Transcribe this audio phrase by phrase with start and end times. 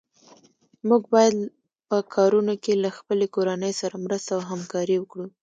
[0.87, 1.35] موږ باید
[1.89, 5.25] په کارونو کې له خپلې کورنۍ سره مرسته او همکاري وکړو.